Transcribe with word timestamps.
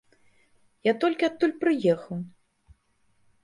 Я 0.87 0.93
толькі 1.03 1.29
адтуль 1.29 1.55
прыехаў. 1.67 2.17